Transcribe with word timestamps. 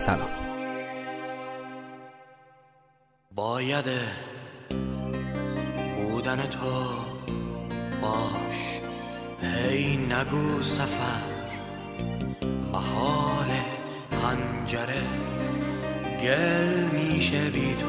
سلام. 0.00 0.30
باید 3.34 3.84
بودن 5.96 6.36
تو 6.36 6.82
باش. 8.02 8.80
هی 9.42 9.96
نگو 9.96 10.62
سفر 10.62 11.22
محال 12.72 13.46
پنجره. 14.10 15.02
گل 16.20 16.98
میشه 16.98 17.50
بی 17.50 17.74
تو. 17.74 17.86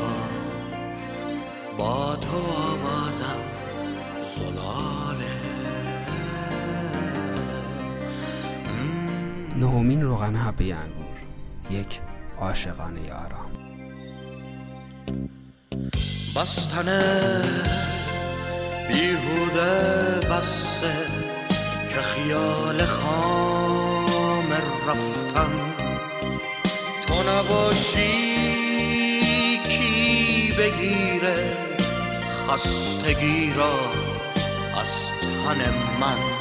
با 1.78 2.16
تو 2.16 2.38
آوازم 2.38 3.40
زلاله 4.26 5.42
نهمین 9.60 10.02
روغن 10.02 10.36
حبه 10.36 10.76
انگور. 10.76 11.11
یک 11.72 12.00
عاشقانه 12.40 13.00
آرام. 13.14 13.52
بستن 16.36 17.02
بیهوده 18.88 19.72
بسته 20.28 20.94
که 21.90 22.02
خیال 22.02 22.86
خام 22.86 24.52
رفتن. 24.88 25.52
تو 27.08 27.14
نباشی 27.14 28.12
کی 29.58 30.54
بگیره 30.58 31.58
خستگی 32.48 33.54
را 33.54 33.74
از 34.82 35.10
تن 35.46 35.74
من. 36.00 36.41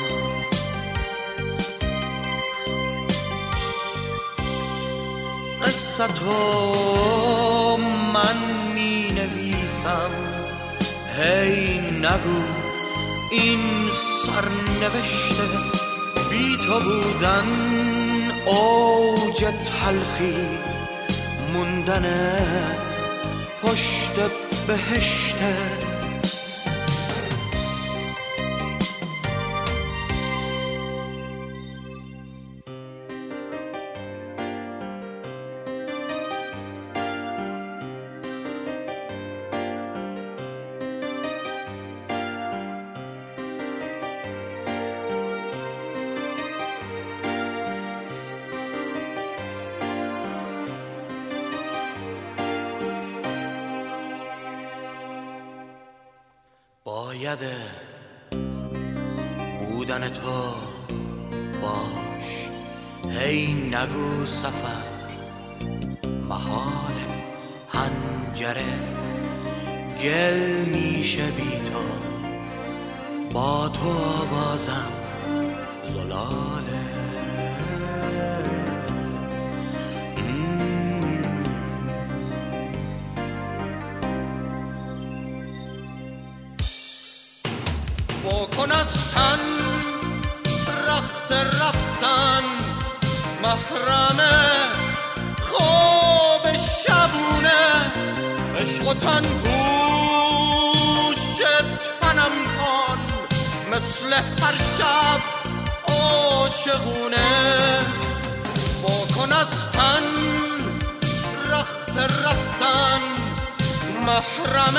قصه 6.00 6.12
تو 6.14 7.76
من 8.14 8.72
می 8.74 9.12
نویسم 9.12 10.10
هی 11.18 11.80
نگو 11.80 12.42
این 13.30 13.60
سرنوشته 14.22 15.44
بی 16.30 16.56
تو 16.56 16.80
بودن 16.80 17.46
اوج 18.46 19.40
تلخی 19.40 20.48
موندن 21.52 22.06
پشت 23.62 24.30
بهشته 24.66 25.54
باش 61.62 62.48
هی 63.18 63.52
نگو 63.52 64.26
سفر 64.26 64.90
محال 66.28 66.94
هنجره 67.68 68.78
گل 70.02 70.64
میشه 70.64 71.26
بی 71.26 71.70
تو 71.70 71.82
با 73.32 73.68
تو 73.68 73.88
آوازم 73.88 74.92
زلاله 75.84 76.69
عشق 98.80 98.88
و 98.88 98.94
تن 98.94 99.22
پوش 99.22 101.16
تنم 102.00 102.32
کن. 102.58 102.98
مثل 103.72 104.12
هر 104.12 104.56
شب 104.78 105.20
عاشقونه. 105.88 107.30
بکن 108.82 109.32
از 109.32 109.48
تن 109.72 110.04
رخت 111.50 111.98
رفتن. 111.98 113.00
محرم 114.06 114.76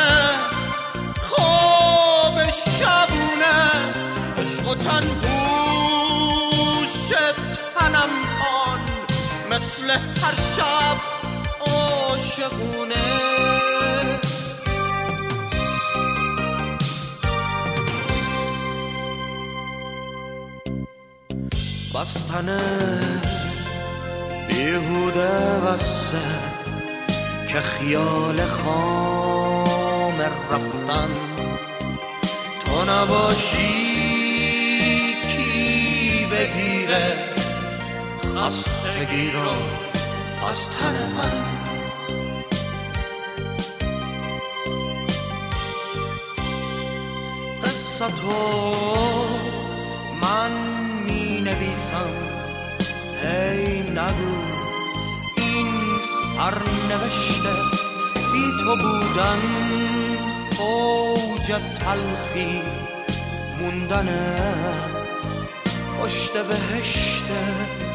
خواب 1.30 2.50
شبونه. 2.50 3.56
عشق 4.38 4.68
و 4.68 4.76
تن 4.76 5.08
پوش 5.22 7.10
تنم 7.80 8.10
کن. 8.40 8.80
مثل 9.50 9.90
هر 9.90 10.36
شب 10.56 11.21
عاشقونه. 12.22 12.96
بستن 21.96 22.58
بیهوده 24.48 25.30
بسته 25.66 26.22
که 27.48 27.60
خیال 27.60 28.46
خام 28.46 30.22
رفتن. 30.22 31.10
تو 32.66 32.92
نباشی 32.92 33.82
کی 35.28 36.26
بگیره 36.32 37.18
خستگی 38.24 39.32
رو 39.32 39.52
از 40.50 40.60
تن 40.80 40.96
من. 41.18 41.61
تو 48.08 48.76
من 50.22 50.52
می 51.06 51.42
نویسم 51.42 52.12
هی 53.24 53.82
نگو 53.82 54.36
این 55.38 55.68
سرنوشته 56.36 57.54
بی 58.34 58.52
تو 58.64 58.76
بودن 58.76 59.40
اوج 60.60 61.48
تلخی 61.80 62.62
موندن. 63.62 64.10
پشت 66.02 66.34
بهشته 66.34 67.91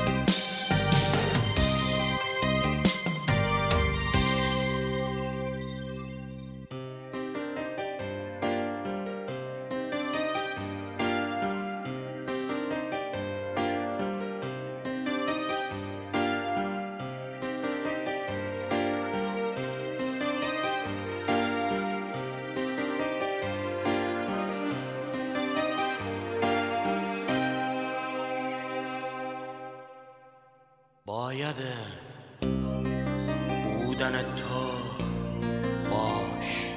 باید 31.56 31.96
بودن 33.64 34.12
تو 34.12 34.70
باش. 35.90 36.72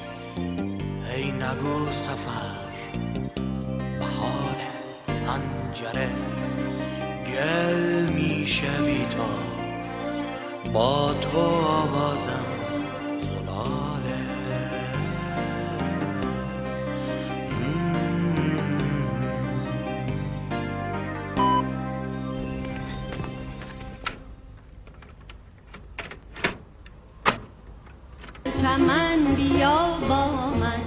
هی 1.09 1.31
نگو 1.31 1.91
سفر. 1.91 2.69
بهار 3.99 4.55
پنجره. 5.07 6.09
گل 7.25 8.13
میشه 8.13 8.81
بی 8.85 9.05
تو 9.05 9.25
با 10.73 11.13
تو 11.13 11.58
چمن 28.69 29.35
بیا 29.35 29.97
با 30.09 30.25
من. 30.59 30.81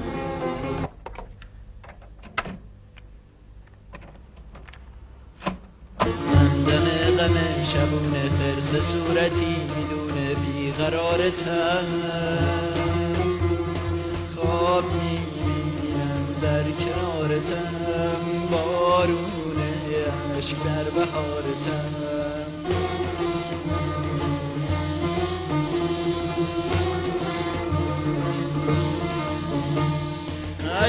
غم 7.18 7.64
شبونه 7.64 8.30
خرس 8.38 8.74
صورتی 8.74 9.56
می‌دونه 9.76 10.34
بیقرارتم 10.34 11.86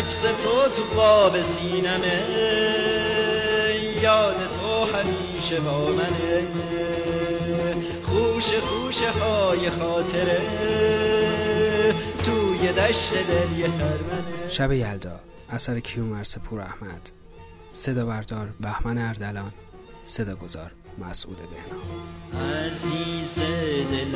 عکس 0.03 0.21
تو 0.21 0.67
تو 0.75 0.83
قاب 0.95 1.41
سینمه. 1.41 2.23
یاد 4.01 4.35
تو 4.35 4.85
همیشه 4.97 5.59
با 5.59 5.87
منه. 5.87 6.47
خوش 8.03 8.53
خوش 8.53 9.01
های 9.01 9.69
خاطره. 9.69 10.41
توی 12.25 12.71
دشت 12.71 13.13
دل 13.13 13.57
یه 13.59 13.65
خرمنه. 13.67 14.49
شب 14.49 14.71
یلدا 14.71 15.19
اثر 15.49 15.79
کیومرس 15.79 16.37
پور 16.37 16.61
احمد. 16.61 17.11
صدا 17.73 18.05
بردار 18.05 18.49
بهمن 18.59 18.97
اردلان. 18.97 19.53
صدا 20.03 20.35
گذار 20.35 20.71
مسعود 20.97 21.37
بهنام. 21.37 21.81
عزیز 22.65 23.39
دلک 23.91 24.13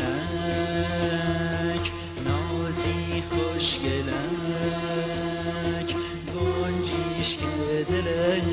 نازی 2.25 3.24
خوشگلک. 3.30 5.26
که 7.35 7.85
دلت 7.89 8.45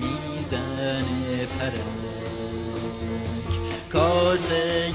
می‌زنه 0.00 1.46
پرک. 1.46 1.82
کاسه 3.92 4.92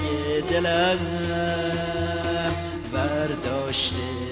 دلم 0.50 1.00
برداشته 2.94 4.23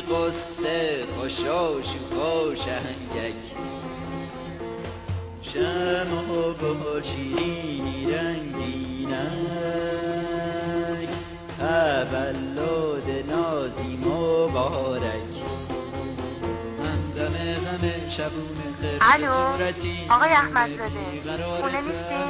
قصه 0.00 1.04
خوشا 1.16 1.82
شوخا 1.82 2.54
شهنگک 2.54 3.34
شما 5.42 6.52
با 6.52 7.02
شیرینی 7.02 8.14
رنگینک 8.14 9.14
تولد 11.58 13.30
نازی 13.30 13.96
مبارک 13.96 15.34
همدم 16.84 17.34
غم 17.34 18.08
شبون 18.08 18.56
خرس 18.80 19.14
الو 19.14 19.56
صورتی 19.56 20.06
آقای 20.10 20.28
احمدزاده 20.28 20.90
بیقرارتم. 21.12 21.60
خونه 21.60 21.76
نیستی؟ 21.76 22.24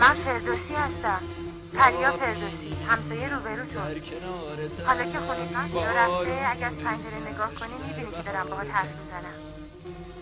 من 0.00 0.14
فردوسی 0.24 0.74
هستم 0.74 1.41
پریا 1.74 2.16
فردوسی 2.16 2.74
همسایه 2.88 3.28
روبروتون 3.28 3.82
حالا 4.86 5.12
که 5.12 5.20
خونیت 5.20 5.52
من 5.52 5.74
رفته 5.74 6.46
اگر 6.50 6.66
از 6.66 6.74
پنجره 6.74 7.32
نگاه 7.32 7.54
کنی 7.54 7.74
می‌بینی 7.86 8.12
که 8.12 8.22
دارم 8.22 8.48
باهات 8.48 8.70
حرف 8.70 8.88
می‌زنم. 8.88 9.34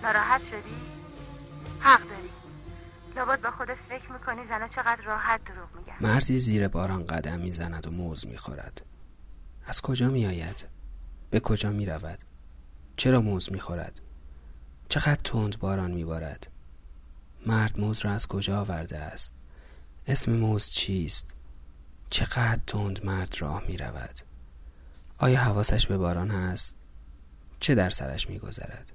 ناراحت 0.03 0.41
شدی؟ 0.41 0.75
حق 1.81 2.01
داری. 2.01 2.31
لابد 3.17 3.41
با 3.41 3.51
خودت 3.51 3.77
فکر 3.89 4.13
می‌کنی 4.13 4.41
زنها 4.49 4.69
چقدر 4.69 5.03
راحت 5.05 5.41
دروغ 5.45 5.69
میگن 5.77 6.09
مردی 6.09 6.39
زیر 6.39 6.69
باران 6.69 7.05
قدم 7.05 7.39
می‌زند 7.39 7.87
و 7.87 7.91
موز 7.91 8.27
می‌خورد. 8.27 8.87
از 9.67 9.81
کجا 9.81 10.09
میآید؟ 10.09 10.67
به 11.31 11.41
کجا 11.41 11.71
می‌رود؟ 11.71 12.19
چرا 12.97 13.21
موز 13.21 13.53
می‌خورد؟ 13.53 14.01
چقدر 14.89 15.21
تند 15.25 15.59
باران 15.59 15.91
میبارد؟ 15.91 16.51
مرد 17.47 17.81
موز 17.81 18.05
را 18.05 18.11
از 18.11 18.27
کجا 18.27 18.61
آورده 18.61 18.99
است؟ 18.99 19.35
اسم 20.07 20.33
موز 20.33 20.71
چیست؟ 20.71 21.31
چقدر 22.11 22.61
تند 22.67 23.05
مرد 23.05 23.37
راه 23.39 23.63
می‌رود 23.69 24.21
آیا 25.19 25.41
حواسش 25.41 25.87
به 25.87 25.99
باران 25.99 26.31
هست 26.31 26.77
چه 27.61 27.75
در 27.75 27.91
سرش 27.91 28.31
میگذرد 28.31 28.93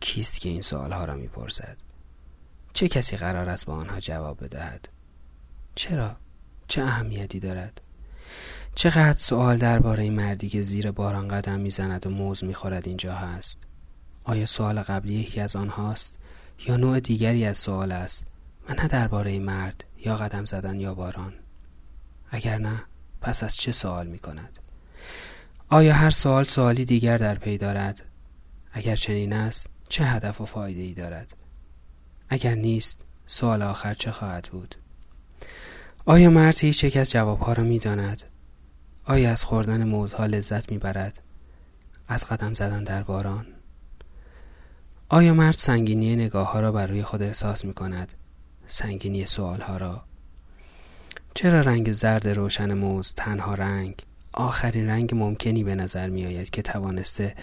کیست 0.00 0.40
که 0.40 0.48
این 0.48 0.62
سوالها 0.62 1.04
را 1.04 1.14
می‌پرسد 1.14 1.76
چه 2.72 2.88
کسی 2.88 3.16
قرار 3.16 3.48
است 3.48 3.66
با 3.66 3.74
آنها 3.74 4.00
جواب 4.00 4.44
بدهد 4.44 4.88
چرا؟ 5.74 6.16
چه 6.68 6.82
اهمیتی 6.82 7.40
دارد؟ 7.40 7.80
چقدر 8.74 9.18
سوال 9.18 9.58
درباره 9.58 10.10
مردی 10.10 10.48
که 10.48 10.62
زیر 10.62 10.90
باران 10.90 11.28
قدم 11.28 11.60
می‌زند 11.60 12.06
و 12.06 12.10
موز 12.10 12.44
می‌خورد 12.44 12.88
اینجا 12.88 13.14
هست؟ 13.14 13.62
آیا 14.24 14.46
سوال 14.46 14.82
قبلی 14.82 15.14
یکی 15.14 15.40
از 15.40 15.56
آنهاست 15.56 16.14
یا 16.66 16.76
نوع 16.76 17.00
دیگری 17.00 17.44
از 17.44 17.58
سوال 17.58 17.92
است 17.92 18.24
و 18.68 18.74
نه 18.74 18.88
درباره 18.88 19.38
مرد 19.38 19.84
یا 20.04 20.16
قدم 20.16 20.44
زدن 20.44 20.80
یا 20.80 20.94
باران؟ 20.94 21.34
اگر 22.34 22.58
نه 22.58 22.82
پس 23.20 23.42
از 23.42 23.56
چه 23.56 23.72
سوال 23.72 24.06
می 24.06 24.18
کند؟ 24.18 24.58
آیا 25.68 25.94
هر 25.94 26.10
سوال 26.10 26.44
سوالی 26.44 26.84
دیگر 26.84 27.18
در 27.18 27.34
پی 27.34 27.58
دارد؟ 27.58 28.02
اگر 28.72 28.96
چنین 28.96 29.32
است 29.32 29.66
چه 29.88 30.04
هدف 30.04 30.40
و 30.40 30.44
فایده 30.44 30.80
ای 30.80 30.94
دارد؟ 30.94 31.36
اگر 32.28 32.54
نیست 32.54 33.04
سوال 33.26 33.62
آخر 33.62 33.94
چه 33.94 34.10
خواهد 34.10 34.48
بود؟ 34.52 34.74
آیا 36.04 36.30
مرد 36.30 36.58
هیچ 36.58 36.84
یک 36.84 36.96
از 36.96 37.10
جوابها 37.10 37.52
را 37.52 37.64
می 37.64 37.78
داند؟ 37.78 38.22
آیا 39.04 39.30
از 39.30 39.44
خوردن 39.44 39.84
موزها 39.84 40.26
لذت 40.26 40.72
می 40.72 40.78
برد؟ 40.78 41.22
از 42.08 42.24
قدم 42.24 42.54
زدن 42.54 42.84
در 42.84 43.02
باران؟ 43.02 43.46
آیا 45.08 45.34
مرد 45.34 45.54
سنگینی 45.54 46.16
نگاه 46.16 46.52
ها 46.52 46.60
را 46.60 46.72
بر 46.72 46.86
روی 46.86 47.02
خود 47.02 47.22
احساس 47.22 47.64
می 47.64 47.74
کند؟ 47.74 48.12
سنگینی 48.66 49.26
سوال 49.26 49.60
ها 49.60 49.76
را؟ 49.76 50.04
چرا 51.34 51.60
رنگ 51.60 51.92
زرد 51.92 52.28
روشن 52.28 52.74
موز 52.74 53.14
تنها 53.14 53.54
رنگ؟ 53.54 53.94
آخرین 54.32 54.88
رنگ 54.88 55.10
ممکنی 55.14 55.64
به 55.64 55.74
نظر 55.74 56.08
می 56.08 56.26
آید 56.26 56.50
که 56.50 56.62
توانسته 56.62 57.34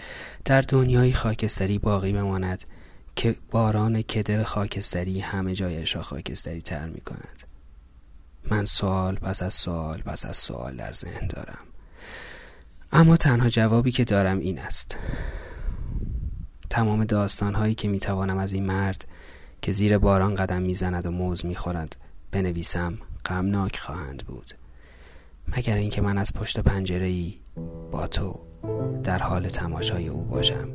در 0.44 0.60
دنیای 0.60 1.12
خاکستری 1.12 1.78
باقی 1.78 2.12
بماند 2.12 2.64
که 3.16 3.36
باران 3.50 4.02
کدر 4.02 4.42
خاکستری 4.42 5.20
همه 5.20 5.54
جایش 5.54 5.96
را 5.96 6.02
خاکستری 6.02 6.62
تر 6.62 6.86
می 6.86 7.00
کند 7.00 7.42
من 8.50 8.64
سوال 8.64 9.14
پس 9.14 9.42
از 9.42 9.54
سوال 9.54 10.02
پس 10.02 10.24
از 10.24 10.36
سوال 10.36 10.76
در 10.76 10.92
ذهن 10.92 11.26
دارم. 11.26 11.64
اما 12.92 13.16
تنها 13.16 13.48
جوابی 13.48 13.90
که 13.90 14.04
دارم 14.04 14.38
این 14.38 14.58
است. 14.58 14.96
تمام 16.70 17.04
داستان 17.04 17.54
هایی 17.54 17.74
که 17.74 17.88
می 17.88 18.00
توانم 18.00 18.38
از 18.38 18.52
این 18.52 18.66
مرد 18.66 19.04
که 19.62 19.72
زیر 19.72 19.98
باران 19.98 20.34
قدم 20.34 20.62
می 20.62 20.74
زند 20.74 21.06
و 21.06 21.10
موز 21.10 21.46
می 21.46 21.54
خورد 21.54 21.96
بنویسم. 22.30 22.98
غمناک 23.32 23.76
خواهند 23.76 24.24
بود. 24.26 24.50
مگر 25.56 25.76
اینکه 25.76 26.02
من 26.02 26.18
از 26.18 26.32
پشت 26.32 26.60
پنجره 26.60 27.06
ای 27.06 27.34
با 27.90 28.06
تو 28.06 28.34
در 29.04 29.18
حال 29.18 29.48
تماشای 29.48 30.08
او 30.08 30.24
باشم 30.24 30.68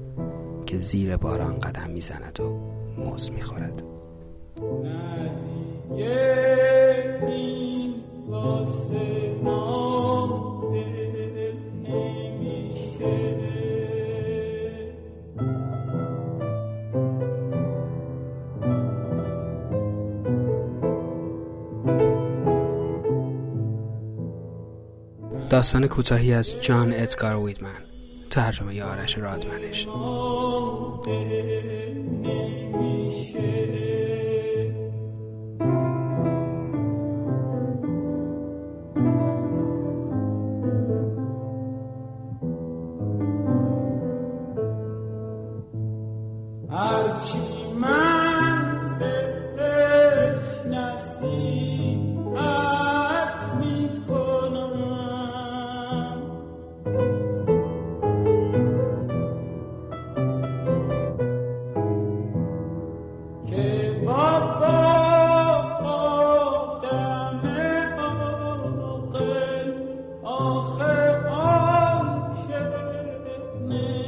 که 0.66 0.78
زیر 0.78 1.18
باران 1.18 1.60
قدم 1.60 1.90
می‌زند 1.90 2.40
و 2.40 2.60
موز 2.98 3.32
می‌خورد. 3.32 3.84
داستان 25.50 25.88
کوتاهی 25.88 26.34
از 26.34 26.62
جان 26.62 26.94
ادگار 26.94 27.36
ویدمن. 27.36 27.84
ترجمه 28.30 28.84
آرش 28.84 29.18
رادمنش. 29.18 29.88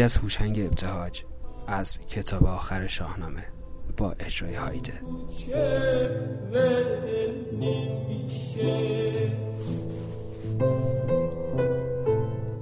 از 0.06 0.16
هوشنگ 0.16 0.60
ابتهاج 0.60 1.22
از 1.66 1.98
کتاب 2.06 2.44
آخر 2.44 2.86
شاهنامه 2.86 3.44
با 3.96 4.12
اجرای 4.20 4.54
هایده. 4.54 5.00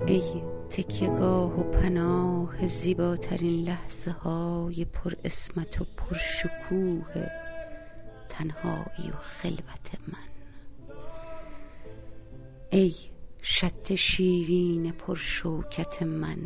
ای 0.06 0.22
تکیگاه 0.70 1.60
و 1.60 1.62
پناه 1.62 2.66
زیباترین 2.68 3.64
لحظه 3.64 4.10
های 4.10 4.84
پر 4.84 5.12
اسمت 5.24 5.80
و 5.80 5.84
پر 5.96 6.16
شکوه 6.16 7.26
تنهایی 8.28 9.10
و 9.10 9.16
خلوت 9.18 9.90
من. 10.08 10.28
ای 12.70 12.94
شت 13.42 13.94
شیرین 13.94 14.92
پر 14.92 15.16
شوکت 15.16 16.02
من. 16.02 16.38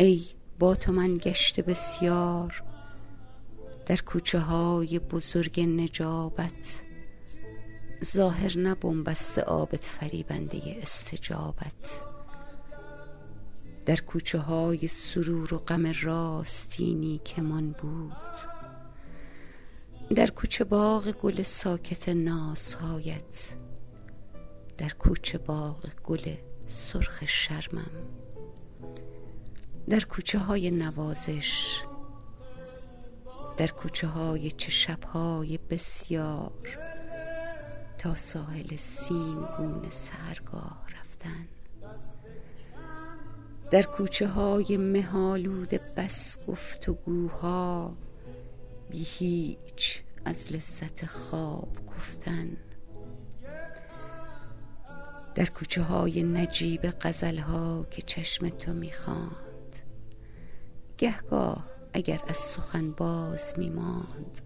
ای 0.00 0.22
با 0.58 0.74
تو 0.74 0.92
من 0.92 1.16
گشت 1.16 1.60
بسیار 1.60 2.62
در 3.86 3.96
کوچه 3.96 4.38
های 4.38 4.98
بزرگ 4.98 5.60
نجابت 5.60 6.82
ظاهر 8.04 8.58
نبنبست 8.58 9.38
آبت 9.38 9.80
فریبنده 9.80 10.78
استجابت. 10.82 12.02
در 13.86 13.96
کوچه 13.96 14.38
های 14.38 14.88
سرور 14.88 15.54
و 15.54 15.58
غم 15.58 15.92
راستینی 16.02 17.20
که 17.24 17.42
من 17.42 17.70
بود 17.70 18.12
در 20.14 20.30
کوچه 20.30 20.64
باغ 20.64 21.10
گل 21.10 21.42
ساکت 21.42 22.08
ناسهایت 22.08 23.56
در 24.78 24.88
کوچه 24.88 25.38
باغ 25.38 25.86
گل 26.04 26.34
سرخ 26.66 27.24
شرمم. 27.24 28.29
در 29.90 30.00
کوچه 30.00 30.38
های 30.38 30.70
نوازش 30.70 31.80
در 33.56 33.66
کوچه 33.66 34.06
های 34.06 34.50
چه 34.50 34.70
شبهای 34.70 35.58
بسیار 35.70 36.78
تا 37.98 38.14
ساحل 38.14 38.76
سیمگون 38.76 39.86
سرگاه 39.90 40.86
رفتن. 41.00 41.48
در 43.70 43.82
کوچه 43.82 44.28
های 44.28 44.76
مهالود 44.76 45.80
بس 45.96 46.38
گفتگوها 46.48 47.96
بی 48.90 49.04
هیچ 49.04 50.02
از 50.24 50.52
لذت 50.52 51.06
خواب 51.06 51.76
گفتن. 51.86 52.56
در 55.34 55.46
کوچه 55.46 55.82
های 55.82 56.22
نجیب 56.22 56.90
غزل 56.90 57.38
ها 57.38 57.86
که 57.90 58.02
چشم 58.02 58.48
تو 58.48 58.72
می‌خوان. 58.72 59.49
گهگاه 61.00 61.70
اگر 61.92 62.20
از 62.28 62.36
سخن 62.36 62.90
باز 62.90 63.54
میماند 63.56 64.40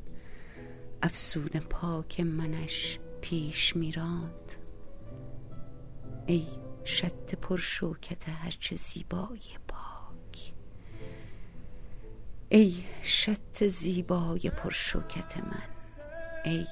افسون 1.02 1.48
پاک 1.48 2.20
منش 2.20 2.98
پیش 3.20 3.76
میراند. 3.76 4.50
ای 6.26 6.46
شط 6.84 7.34
پر 7.34 7.56
شوکت 7.56 8.28
هرچه 8.28 8.76
زیبای 8.76 9.40
پاک. 9.68 10.54
ای 12.48 12.84
شط 13.02 13.64
زیبای 13.64 14.50
پر 14.56 14.70
شوکت 14.70 15.36
من. 15.36 15.68
ای 16.44 16.66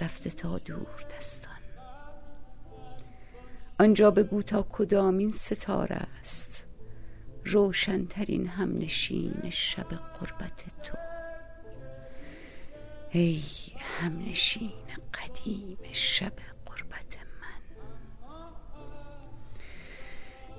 رفته 0.00 0.30
تا 0.30 0.58
دور 0.58 1.06
دستان. 1.18 1.52
آنجا 3.80 4.10
بگو 4.10 4.42
تا 4.42 4.66
کدامین 4.70 5.30
ستاره 5.30 6.06
است. 6.20 6.66
روشنترین 7.46 8.46
همنشین 8.46 9.50
شب 9.50 9.86
قربت 10.20 10.64
تو. 10.82 10.98
ای 13.10 13.42
همنشین 14.00 14.70
قدیم 15.14 15.78
شب 15.92 16.32
قربت 16.66 17.16
من. 17.40 17.62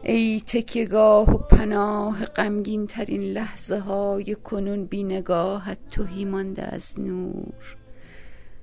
ای 0.03 0.41
تکیگاه 0.41 1.29
و 1.29 1.37
پناه 1.37 2.25
غمگین 2.25 2.87
ترین 2.87 3.21
لحظه 3.21 3.79
های 3.79 4.35
کنون 4.35 4.85
بی 4.85 5.03
نگاهت 5.03 5.89
توهی 5.89 6.25
مانده 6.25 6.63
از 6.63 6.99
نور. 6.99 7.77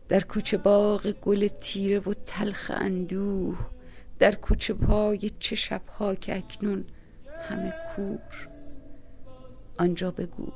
در 0.08 0.20
کوچه 0.20 0.56
باغ 0.56 1.14
گل 1.22 1.48
تیره 1.48 1.98
و 1.98 2.14
تلخ 2.26 2.70
اندوه 2.74 3.58
در 4.18 4.34
کوچه 4.34 4.74
پای 4.74 5.30
چه 5.38 5.56
شبها 5.56 6.14
که 6.14 6.36
اکنون 6.36 6.84
همه 7.48 7.74
کور 7.96 8.48
آنجا 9.78 10.10
بگو 10.10 10.52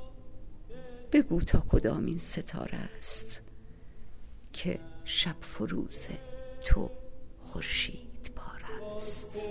بگو 1.12 1.40
تا 1.40 1.62
کدام 1.68 2.06
این 2.06 2.18
ستاره 2.18 2.78
است 2.98 3.42
که 4.52 4.78
شب 5.04 5.36
فروز 5.40 6.08
تو 6.64 6.90
خورشید 7.42 8.30
پار 8.36 8.64
است 8.96 9.48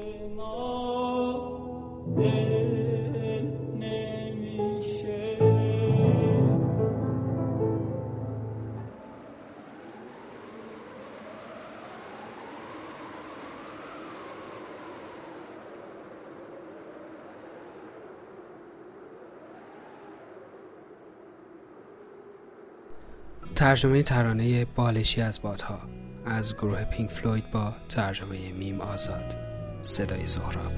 ترجمه 23.57 24.03
ترانه 24.03 24.65
بالشی 24.65 25.21
از 25.21 25.41
بادها 25.41 25.79
از 26.25 26.55
گروه 26.55 26.83
پینک 26.83 27.09
فلوید 27.09 27.51
با 27.51 27.73
ترجمه 27.89 28.51
میم 28.51 28.81
آزاد. 28.81 29.35
صدای 29.83 30.27
زهراب. 30.27 30.71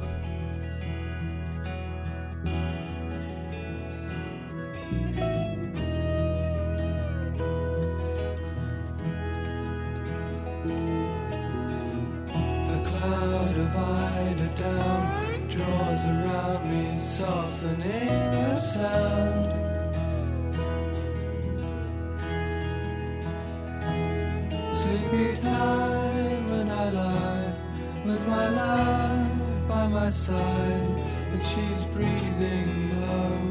Sleepy 24.90 25.36
time 25.42 26.52
and 26.52 26.72
I 26.72 26.90
lie 26.90 27.54
with 28.06 28.28
my 28.28 28.50
love 28.50 29.68
by 29.68 29.88
my 29.88 30.10
side 30.10 31.02
and 31.32 31.44
she's 31.44 31.86
breathing 31.94 32.90
low 33.00 33.49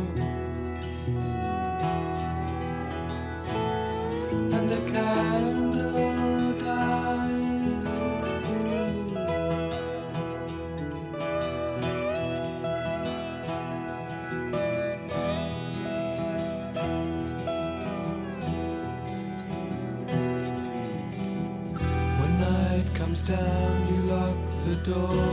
the 24.68 24.76
door. 24.92 25.26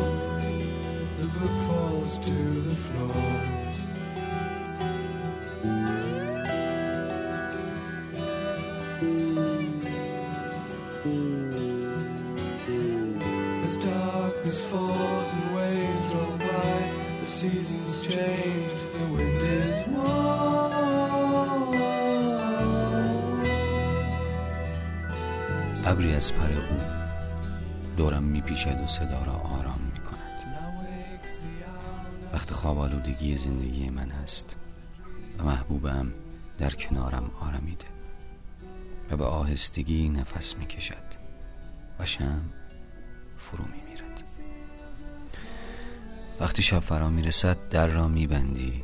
The 1.19 1.27
book 1.39 1.59
falls 1.69 2.19
to 2.19 2.37
the 2.69 2.75
floor. 2.75 3.23
As 13.65 13.77
darkness 13.77 14.65
falls 14.65 15.29
and 15.35 15.55
waves 15.55 16.15
roll 16.15 16.37
by, 16.39 16.91
the 17.21 17.27
seasons 17.27 18.01
change, 18.07 18.73
the 18.93 19.05
wind 19.15 19.39
is 19.39 19.89
warm. 19.89 20.51
ابری 25.85 26.15
از 26.15 26.35
پرقو 26.35 26.94
دورم 27.98 28.24
میپیچد 28.24 28.82
و 28.84 28.88
صدا 28.88 29.24
را 29.24 29.34
آرام 29.34 29.92
می‌کند. 29.94 30.26
وقت 32.34 32.54
خواب 32.54 32.80
آلودگی 32.80 33.38
زندگی 33.38 33.90
من 33.90 34.12
است 34.12 34.56
و 35.40 35.44
محبوبم 35.44 36.14
در 36.58 36.70
کنارم 36.70 37.32
آرمیده 37.42 37.86
و 39.12 39.18
به 39.18 39.26
آهستگی 39.26 40.10
نفس 40.10 40.58
می‌کشد 40.58 41.26
و 42.00 42.06
شم 42.06 42.42
فرو 43.38 43.66
میمیرد. 43.66 44.24
وقتی 46.40 46.64
شب 46.64 46.80
فرا 46.80 47.10
می‌رسد 47.10 47.70
در 47.70 47.88
را 47.88 48.08
میبندی. 48.08 48.84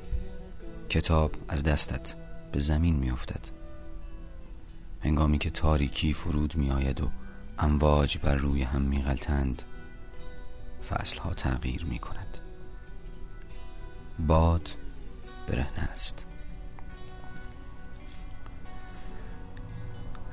کتاب 0.89 1.32
از 1.47 1.63
دستت 1.63 2.15
به 2.52 2.60
زمین 2.60 2.95
میافتد. 2.95 3.50
هنگامی 5.02 5.38
که 5.38 5.50
تاریکی 5.50 6.13
فرود 6.13 6.56
میآید 6.56 7.02
و 7.02 7.12
امواج 7.62 8.17
بر 8.17 8.36
روی 8.36 8.63
هم 8.63 8.82
میغلطند 8.82 9.63
فصلها 10.89 11.34
تغییر 11.34 11.86
می 11.86 12.00
کند 12.00 12.38
باد 14.28 14.69
برهنه 15.47 15.80
است 15.80 16.26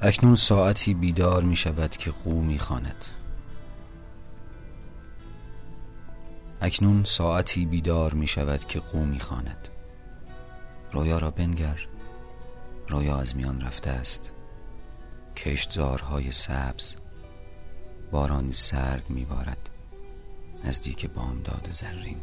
اکنون 0.01 0.35
ساعتی 0.37 0.95
بیدار 0.95 1.45
می 1.45 1.57
شود 1.57 1.97
که 1.97 2.11
قو 2.11 2.41
می 2.43 2.59
خاند. 2.59 3.05
اکنون 6.61 7.05
ساعتی 7.05 7.67
بیدار 7.67 8.14
می 8.14 8.27
شود 8.27 8.64
که 8.64 8.81
قو 8.81 9.05
می 9.05 9.21
خاند. 9.21 9.69
رویا 10.93 11.19
را 11.19 11.31
بنگر 11.31 11.87
رویا 12.88 13.17
از 13.17 13.37
میان 13.37 13.61
رفته 13.61 13.91
است 13.91 14.33
کشتزارهای 15.37 16.33
سبز 16.33 16.97
بارانی 18.11 18.53
سرد 18.53 19.11
میبارد 19.11 19.71
نزدیک 20.64 21.11
بامداد 21.11 21.68
زرین. 21.71 22.21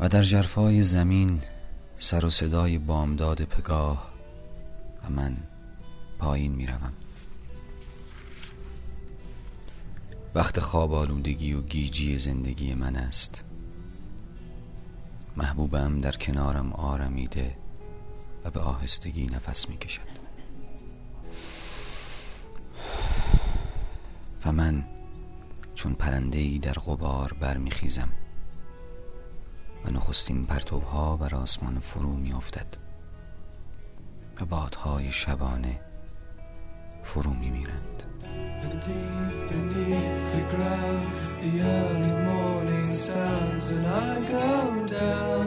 و 0.00 0.08
در 0.08 0.22
جرفای 0.22 0.82
زمین 0.82 1.40
سر 1.98 2.24
و 2.24 2.30
صدای 2.30 2.78
بامداد 2.78 3.44
پگاه 3.44 4.10
و 5.04 5.10
من 5.10 5.36
پایین 6.18 6.52
می‌روم. 6.52 6.92
وقت 10.34 10.60
خواب 10.60 10.94
آلودگی 10.94 11.52
و 11.52 11.62
گیجی 11.62 12.18
زندگی 12.18 12.74
من 12.74 12.96
است. 12.96 13.44
محبوبم 15.36 16.00
در 16.00 16.12
کنارم 16.12 16.72
آرمیده 16.72 17.56
و 18.44 18.50
به 18.50 18.60
آهستگی 18.60 19.26
نفس 19.26 19.68
می‌کشد. 19.68 20.19
و 24.44 24.52
من 24.52 24.84
چون 25.74 25.94
پرنده‌ای 25.94 26.58
در 26.58 26.72
غبار 26.72 27.36
برمیخیزم 27.40 28.08
و 29.84 29.90
نخستین 29.90 30.46
پرتوها 30.46 31.16
بر 31.16 31.34
آسمان 31.34 31.78
فرو 31.78 32.16
میافتد 32.16 32.76
و 34.40 34.44
بادهای 34.44 35.12
شبانه 35.12 35.80
فرو 37.02 37.32
میمیرند 37.34 38.04
down. 44.90 45.39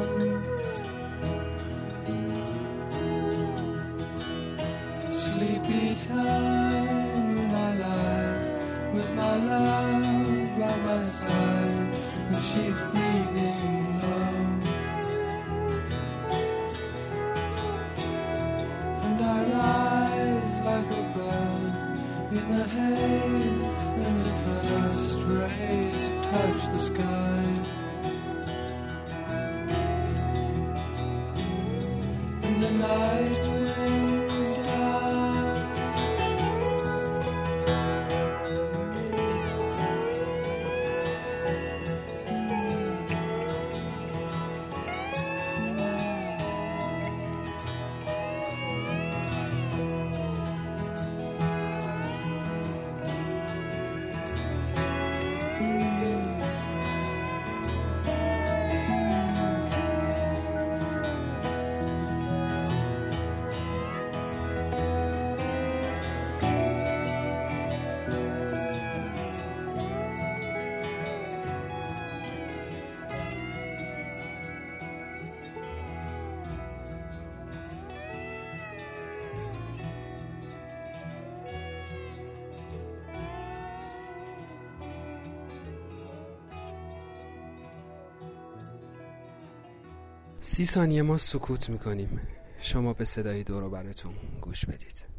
سی 90.45 90.65
ثانیه 90.65 91.01
ما 91.01 91.17
سکوت 91.17 91.69
می‌کنیم. 91.69 92.19
شما 92.61 92.93
به 92.93 93.05
صدای 93.05 93.43
دورو 93.43 93.69
براتون 93.69 94.13
گوش 94.41 94.65
بدید. 94.65 95.12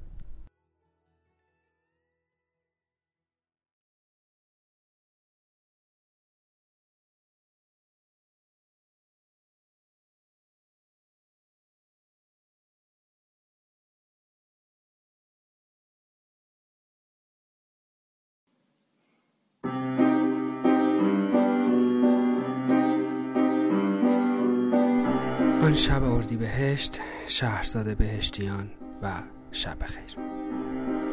بهشت 26.58 27.00
شهرزاد 27.26 27.96
بهشتیان 27.96 28.70
و 29.02 29.10
شب 29.52 29.82
خیر 29.82 30.16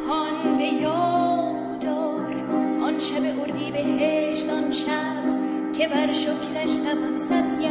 هان 0.07 0.57
به 0.57 0.63
یادار 0.63 2.33
آن 2.81 2.99
شب 2.99 3.39
اردی 3.39 3.71
بهشت 3.71 4.49
آن 4.49 4.71
شب 4.71 5.23
که 5.73 5.87
بر 5.87 6.13
شکرش 6.13 6.77
تپان 6.77 7.19
صد 7.19 7.61